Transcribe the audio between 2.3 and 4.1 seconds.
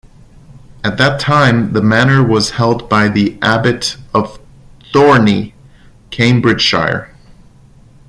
held by the Abbot